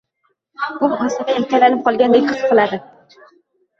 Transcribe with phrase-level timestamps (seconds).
[0.87, 2.85] u o‘zini yakkalanib qolgandek his qiladi.